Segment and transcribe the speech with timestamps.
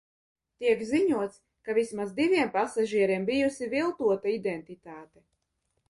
[0.63, 5.29] Tiek ziņots, ka vismaz diviem pasažieriem bijusi viltota identitāte.